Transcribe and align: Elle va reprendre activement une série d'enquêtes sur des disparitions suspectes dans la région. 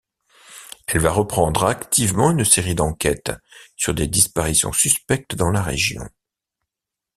Elle 0.87 0.99
va 0.99 1.11
reprendre 1.11 1.63
activement 1.65 2.31
une 2.31 2.43
série 2.43 2.73
d'enquêtes 2.73 3.31
sur 3.75 3.93
des 3.93 4.07
disparitions 4.07 4.73
suspectes 4.73 5.35
dans 5.35 5.51
la 5.51 5.61
région. 5.61 6.09